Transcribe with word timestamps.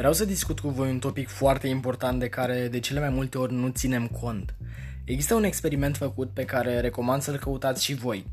Vreau 0.00 0.14
să 0.14 0.24
discut 0.24 0.60
cu 0.60 0.68
voi 0.68 0.90
un 0.90 0.98
topic 0.98 1.28
foarte 1.28 1.68
important 1.68 2.20
de 2.20 2.28
care 2.28 2.68
de 2.68 2.80
cele 2.80 3.00
mai 3.00 3.08
multe 3.08 3.38
ori 3.38 3.52
nu 3.52 3.68
ținem 3.68 4.06
cont. 4.06 4.54
Există 5.04 5.34
un 5.34 5.44
experiment 5.44 5.96
făcut 5.96 6.30
pe 6.30 6.44
care 6.44 6.80
recomand 6.80 7.22
să-l 7.22 7.36
căutați 7.36 7.84
și 7.84 7.94
voi. 7.94 8.26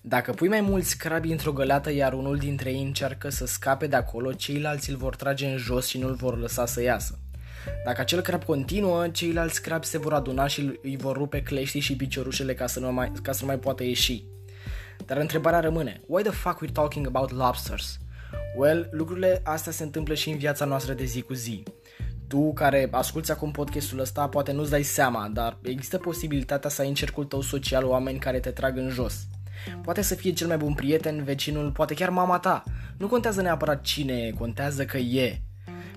Dacă 0.00 0.32
pui 0.32 0.48
mai 0.48 0.60
mulți 0.60 0.98
crabi 0.98 1.30
într-o 1.30 1.52
găleată 1.52 1.92
iar 1.92 2.12
unul 2.12 2.36
dintre 2.36 2.70
ei 2.70 2.82
încearcă 2.82 3.28
să 3.28 3.46
scape 3.46 3.86
de 3.86 3.96
acolo, 3.96 4.32
ceilalți 4.32 4.90
îl 4.90 4.96
vor 4.96 5.16
trage 5.16 5.46
în 5.46 5.56
jos 5.56 5.86
și 5.86 5.98
nu 5.98 6.08
îl 6.08 6.14
vor 6.14 6.38
lăsa 6.38 6.66
să 6.66 6.82
iasă. 6.82 7.18
Dacă 7.84 8.00
acel 8.00 8.20
crab 8.20 8.44
continuă, 8.44 9.08
ceilalți 9.08 9.62
crabi 9.62 9.86
se 9.86 9.98
vor 9.98 10.12
aduna 10.12 10.46
și 10.46 10.78
îi 10.82 10.96
vor 10.96 11.16
rupe 11.16 11.42
cleștii 11.42 11.80
și 11.80 11.96
piciorușele 11.96 12.54
ca 12.54 12.66
să 12.66 12.80
nu 12.80 12.92
mai, 12.92 13.12
ca 13.22 13.32
să 13.32 13.40
nu 13.40 13.46
mai 13.46 13.58
poată 13.58 13.84
ieși. 13.84 14.24
Dar 15.06 15.16
întrebarea 15.16 15.60
rămâne, 15.60 16.00
why 16.06 16.22
the 16.22 16.32
fuck 16.32 16.64
we're 16.64 16.72
talking 16.72 17.06
about 17.06 17.30
lobsters? 17.30 17.98
Well, 18.56 18.88
lucrurile 18.90 19.40
astea 19.44 19.72
se 19.72 19.82
întâmplă 19.82 20.14
și 20.14 20.30
în 20.30 20.36
viața 20.36 20.64
noastră 20.64 20.92
de 20.92 21.04
zi 21.04 21.22
cu 21.22 21.32
zi. 21.32 21.62
Tu 22.28 22.52
care 22.52 22.88
asculti 22.90 23.30
acum 23.30 23.50
podcastul 23.50 23.98
ăsta 23.98 24.28
poate 24.28 24.52
nu-ți 24.52 24.70
dai 24.70 24.82
seama, 24.82 25.30
dar 25.32 25.58
există 25.62 25.98
posibilitatea 25.98 26.70
să 26.70 26.82
ai 26.82 26.88
în 26.88 26.94
cercul 26.94 27.24
tău 27.24 27.40
social 27.40 27.84
oameni 27.84 28.18
care 28.18 28.40
te 28.40 28.50
trag 28.50 28.76
în 28.76 28.88
jos. 28.88 29.26
Poate 29.82 30.02
să 30.02 30.14
fie 30.14 30.32
cel 30.32 30.46
mai 30.46 30.56
bun 30.56 30.74
prieten, 30.74 31.24
vecinul, 31.24 31.70
poate 31.70 31.94
chiar 31.94 32.08
mama 32.08 32.38
ta. 32.38 32.62
Nu 32.98 33.08
contează 33.08 33.42
neapărat 33.42 33.80
cine 33.80 34.12
e, 34.12 34.30
contează 34.30 34.84
că 34.84 34.96
e. 34.96 35.40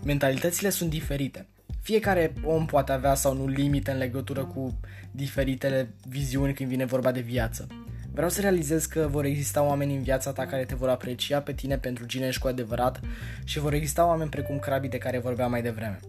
Mentalitățile 0.03 0.69
sunt 0.69 0.89
diferite. 0.89 1.47
Fiecare 1.81 2.33
om 2.43 2.65
poate 2.65 2.91
avea 2.91 3.13
sau 3.13 3.33
nu 3.33 3.47
limite 3.47 3.91
în 3.91 3.97
legătură 3.97 4.45
cu 4.45 4.79
diferitele 5.11 5.95
viziuni 6.07 6.53
când 6.53 6.69
vine 6.69 6.85
vorba 6.85 7.11
de 7.11 7.19
viață. 7.19 7.67
Vreau 8.17 8.31
să 8.31 8.41
realizez 8.41 8.85
că 8.85 9.07
vor 9.11 9.25
exista 9.25 9.63
oameni 9.63 9.95
în 9.95 10.01
viața 10.01 10.31
ta 10.31 10.45
care 10.45 10.65
te 10.65 10.75
vor 10.75 10.89
aprecia 10.89 11.41
pe 11.41 11.53
tine 11.53 11.77
pentru 11.77 12.05
cine 12.05 12.27
ești 12.27 12.41
cu 12.41 12.47
adevărat 12.47 12.99
și 13.43 13.59
vor 13.59 13.73
exista 13.73 14.05
oameni 14.05 14.29
precum 14.29 14.59
crabii 14.59 14.89
de 14.89 14.97
care 14.97 15.19
vorbeam 15.19 15.49
mai 15.49 15.61
devreme. 15.61 15.99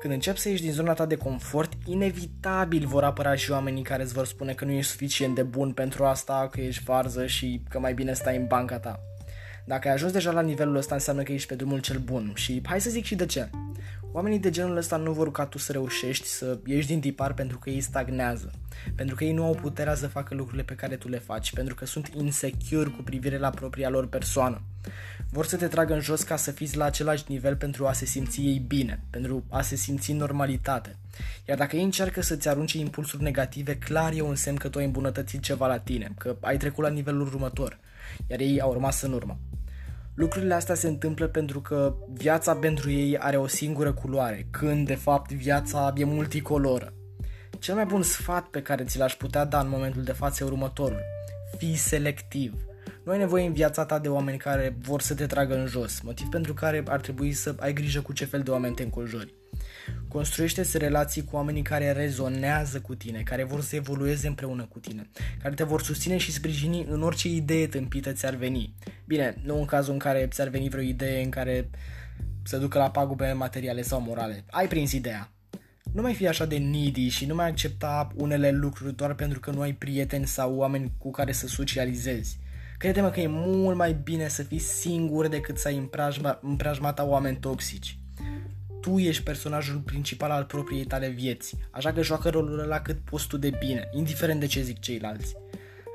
Când 0.00 0.12
începi 0.12 0.38
să 0.38 0.48
ieși 0.48 0.62
din 0.62 0.72
zona 0.72 0.92
ta 0.92 1.06
de 1.06 1.16
confort, 1.16 1.72
inevitabil 1.86 2.86
vor 2.86 3.04
apăra 3.04 3.34
și 3.34 3.50
oamenii 3.50 3.82
care 3.82 4.02
îți 4.02 4.12
vor 4.12 4.26
spune 4.26 4.52
că 4.52 4.64
nu 4.64 4.70
ești 4.70 4.90
suficient 4.90 5.34
de 5.34 5.42
bun 5.42 5.72
pentru 5.72 6.04
asta, 6.04 6.48
că 6.50 6.60
ești 6.60 6.82
varză 6.82 7.26
și 7.26 7.62
că 7.68 7.78
mai 7.78 7.94
bine 7.94 8.12
stai 8.12 8.36
în 8.36 8.46
banca 8.46 8.78
ta. 8.78 9.00
Dacă 9.64 9.88
ai 9.88 9.94
ajuns 9.94 10.12
deja 10.12 10.30
la 10.30 10.40
nivelul 10.40 10.76
ăsta, 10.76 10.94
înseamnă 10.94 11.22
că 11.22 11.32
ești 11.32 11.48
pe 11.48 11.54
drumul 11.54 11.80
cel 11.80 11.98
bun 11.98 12.32
și 12.34 12.60
hai 12.64 12.80
să 12.80 12.90
zic 12.90 13.04
și 13.04 13.14
de 13.14 13.26
ce. 13.26 13.50
Oamenii 14.12 14.38
de 14.38 14.50
genul 14.50 14.76
ăsta 14.76 14.96
nu 14.96 15.12
vor 15.12 15.30
ca 15.30 15.46
tu 15.46 15.58
să 15.58 15.72
reușești 15.72 16.26
să 16.26 16.58
ieși 16.66 16.86
din 16.86 17.00
tipar 17.00 17.34
pentru 17.34 17.58
că 17.58 17.70
ei 17.70 17.80
stagnează, 17.80 18.50
pentru 18.94 19.14
că 19.14 19.24
ei 19.24 19.32
nu 19.32 19.44
au 19.44 19.54
puterea 19.54 19.94
să 19.94 20.06
facă 20.06 20.34
lucrurile 20.34 20.62
pe 20.62 20.74
care 20.74 20.96
tu 20.96 21.08
le 21.08 21.18
faci, 21.18 21.52
pentru 21.52 21.74
că 21.74 21.86
sunt 21.86 22.10
insecure 22.14 22.88
cu 22.88 23.02
privire 23.02 23.38
la 23.38 23.50
propria 23.50 23.88
lor 23.88 24.06
persoană. 24.08 24.62
Vor 25.30 25.46
să 25.46 25.56
te 25.56 25.66
tragă 25.66 25.94
în 25.94 26.00
jos 26.00 26.22
ca 26.22 26.36
să 26.36 26.50
fiți 26.50 26.76
la 26.76 26.84
același 26.84 27.24
nivel 27.26 27.56
pentru 27.56 27.86
a 27.86 27.92
se 27.92 28.04
simți 28.04 28.40
ei 28.40 28.58
bine, 28.66 29.02
pentru 29.10 29.44
a 29.48 29.60
se 29.60 29.76
simți 29.76 30.10
în 30.10 30.16
normalitate. 30.16 30.96
Iar 31.48 31.58
dacă 31.58 31.76
ei 31.76 31.82
încearcă 31.82 32.22
să-ți 32.22 32.48
arunce 32.48 32.78
impulsuri 32.78 33.22
negative, 33.22 33.76
clar 33.76 34.12
e 34.12 34.20
un 34.20 34.34
semn 34.34 34.56
că 34.56 34.68
tu 34.68 34.78
ai 34.78 34.84
îmbunătățit 34.84 35.42
ceva 35.42 35.66
la 35.66 35.78
tine, 35.78 36.12
că 36.18 36.36
ai 36.40 36.56
trecut 36.56 36.84
la 36.84 36.90
nivelul 36.90 37.26
următor, 37.26 37.78
iar 38.26 38.40
ei 38.40 38.60
au 38.60 38.72
rămas 38.72 39.02
în 39.02 39.12
urmă. 39.12 39.38
Lucrurile 40.14 40.54
astea 40.54 40.74
se 40.74 40.88
întâmplă 40.88 41.26
pentru 41.26 41.60
că 41.60 41.94
viața 42.12 42.54
pentru 42.54 42.90
ei 42.90 43.18
are 43.18 43.36
o 43.36 43.46
singură 43.46 43.92
culoare, 43.92 44.46
când 44.50 44.86
de 44.86 44.94
fapt 44.94 45.32
viața 45.32 45.92
e 45.96 46.04
multicoloră. 46.04 46.92
Cel 47.58 47.74
mai 47.74 47.84
bun 47.84 48.02
sfat 48.02 48.46
pe 48.46 48.62
care 48.62 48.84
ți 48.84 48.98
l-aș 48.98 49.14
putea 49.14 49.44
da 49.44 49.60
în 49.60 49.68
momentul 49.68 50.02
de 50.02 50.12
față 50.12 50.44
e 50.44 50.46
următorul. 50.46 51.00
Fii 51.56 51.74
selectiv. 51.74 52.54
Nu 53.04 53.12
ai 53.12 53.18
nevoie 53.18 53.46
în 53.46 53.52
viața 53.52 53.84
ta 53.84 53.98
de 53.98 54.08
oameni 54.08 54.38
care 54.38 54.76
vor 54.80 55.00
să 55.00 55.14
te 55.14 55.26
tragă 55.26 55.54
în 55.54 55.66
jos, 55.66 56.00
motiv 56.00 56.28
pentru 56.28 56.54
care 56.54 56.82
ar 56.86 57.00
trebui 57.00 57.32
să 57.32 57.54
ai 57.58 57.72
grijă 57.72 58.00
cu 58.00 58.12
ce 58.12 58.24
fel 58.24 58.40
de 58.40 58.50
oameni 58.50 58.74
te 58.74 58.82
înconjuri. 58.82 59.34
Construiește 60.14 60.78
relații 60.78 61.24
cu 61.24 61.36
oamenii 61.36 61.62
care 61.62 61.92
rezonează 61.92 62.80
cu 62.80 62.94
tine, 62.94 63.22
care 63.22 63.44
vor 63.44 63.60
să 63.60 63.76
evolueze 63.76 64.26
împreună 64.26 64.64
cu 64.64 64.78
tine, 64.78 65.10
care 65.42 65.54
te 65.54 65.64
vor 65.64 65.82
susține 65.82 66.16
și 66.16 66.32
sprijini 66.32 66.86
în 66.88 67.02
orice 67.02 67.28
idee 67.28 67.66
tâmpită 67.66 68.12
ți-ar 68.12 68.34
veni. 68.34 68.74
Bine, 69.04 69.36
nu 69.42 69.58
în 69.58 69.64
cazul 69.64 69.92
în 69.92 69.98
care 69.98 70.26
ți-ar 70.26 70.48
veni 70.48 70.68
vreo 70.68 70.82
idee 70.82 71.22
în 71.22 71.30
care 71.30 71.70
să 72.42 72.56
ducă 72.56 72.78
la 72.78 72.90
pagube 72.90 73.32
materiale 73.32 73.82
sau 73.82 74.00
morale. 74.00 74.44
Ai 74.50 74.68
prins 74.68 74.92
ideea. 74.92 75.32
Nu 75.92 76.02
mai 76.02 76.14
fi 76.14 76.26
așa 76.28 76.46
de 76.46 76.58
needy 76.58 77.08
și 77.08 77.26
nu 77.26 77.34
mai 77.34 77.48
accepta 77.48 78.08
unele 78.14 78.50
lucruri 78.50 78.96
doar 78.96 79.14
pentru 79.14 79.40
că 79.40 79.50
nu 79.50 79.60
ai 79.60 79.72
prieteni 79.72 80.26
sau 80.26 80.54
oameni 80.54 80.92
cu 80.98 81.10
care 81.10 81.32
să 81.32 81.46
socializezi. 81.46 82.38
Crede-mă 82.78 83.10
că 83.10 83.20
e 83.20 83.26
mult 83.28 83.76
mai 83.76 83.92
bine 83.92 84.28
să 84.28 84.42
fii 84.42 84.58
singur 84.58 85.28
decât 85.28 85.58
să 85.58 85.68
ai 85.68 85.76
în 85.76 85.86
preajma, 85.86 86.38
în 86.42 86.56
preajma 86.56 86.92
ta 86.92 87.04
oameni 87.04 87.36
toxici 87.36 87.98
tu 88.84 88.98
ești 88.98 89.22
personajul 89.22 89.78
principal 89.78 90.30
al 90.30 90.44
propriei 90.44 90.84
tale 90.84 91.08
vieți, 91.08 91.56
așa 91.70 91.92
că 91.92 92.02
joacă 92.02 92.28
rolul 92.28 92.58
ăla 92.58 92.80
cât 92.80 92.98
poți 93.04 93.26
tu 93.26 93.36
de 93.36 93.50
bine, 93.58 93.88
indiferent 93.92 94.40
de 94.40 94.46
ce 94.46 94.62
zic 94.62 94.78
ceilalți. 94.78 95.34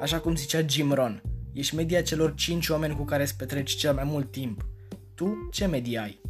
Așa 0.01 0.19
cum 0.19 0.35
zicea 0.35 0.67
Jim 0.67 0.91
Ron, 0.91 1.21
ești 1.53 1.75
media 1.75 2.01
celor 2.01 2.33
5 2.33 2.69
oameni 2.69 2.95
cu 2.95 3.03
care 3.03 3.23
îți 3.23 3.37
petreci 3.37 3.75
cel 3.75 3.93
mai 3.93 4.03
mult 4.03 4.31
timp. 4.31 4.65
Tu 5.15 5.49
ce 5.51 5.65
media 5.65 6.01
ai? 6.01 6.21